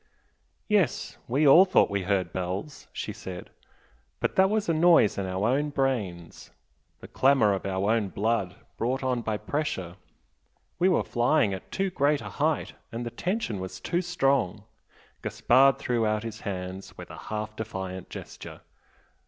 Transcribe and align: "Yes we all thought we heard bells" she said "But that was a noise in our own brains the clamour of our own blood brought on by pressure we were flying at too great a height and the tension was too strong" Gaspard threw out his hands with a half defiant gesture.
"Yes 0.67 1.19
we 1.27 1.47
all 1.47 1.63
thought 1.63 1.91
we 1.91 2.01
heard 2.01 2.33
bells" 2.33 2.87
she 2.91 3.13
said 3.13 3.51
"But 4.19 4.35
that 4.35 4.49
was 4.49 4.67
a 4.67 4.73
noise 4.73 5.19
in 5.19 5.27
our 5.27 5.47
own 5.49 5.69
brains 5.69 6.49
the 7.01 7.07
clamour 7.07 7.53
of 7.53 7.67
our 7.67 7.91
own 7.91 8.09
blood 8.09 8.55
brought 8.77 9.03
on 9.03 9.21
by 9.21 9.37
pressure 9.37 9.97
we 10.79 10.89
were 10.89 11.03
flying 11.03 11.53
at 11.53 11.71
too 11.71 11.91
great 11.91 12.19
a 12.19 12.29
height 12.29 12.73
and 12.91 13.05
the 13.05 13.11
tension 13.11 13.59
was 13.59 13.79
too 13.79 14.01
strong" 14.01 14.63
Gaspard 15.21 15.77
threw 15.77 16.03
out 16.07 16.23
his 16.23 16.39
hands 16.39 16.97
with 16.97 17.11
a 17.11 17.17
half 17.29 17.55
defiant 17.55 18.09
gesture. 18.09 18.61